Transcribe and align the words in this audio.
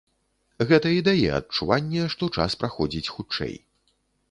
Гэта 0.71 0.93
і 0.93 1.01
дае 1.07 1.29
адчуванне, 1.39 2.07
што 2.15 2.31
час 2.39 2.51
праходзіць 2.65 3.13
хутчэй. 3.19 3.55